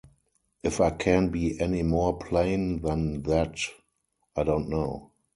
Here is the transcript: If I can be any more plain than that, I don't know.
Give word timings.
If 0.63 0.81
I 0.81 0.89
can 0.89 1.29
be 1.29 1.61
any 1.61 1.83
more 1.83 2.17
plain 2.17 2.81
than 2.81 3.21
that, 3.21 3.57
I 4.35 4.41
don't 4.43 4.67
know. 4.67 5.11